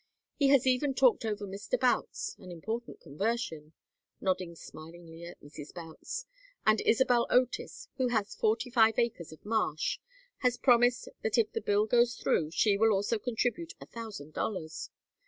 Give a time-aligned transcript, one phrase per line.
[0.35, 1.79] He has even talked over Mr.
[1.79, 3.73] Boutts an important conversion"
[4.19, 5.71] nodding smilingly at Mrs.
[5.75, 6.25] Boutts
[6.65, 9.99] "and Isabel Otis, who has forty five acres of marsh,
[10.37, 14.89] has promised that if the bill goes through she will also contribute a thousand dollars.